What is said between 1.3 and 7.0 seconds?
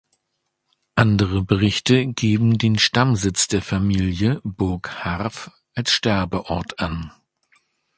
Berichte geben den Stammsitz der Familie Burg Harff als Sterbeort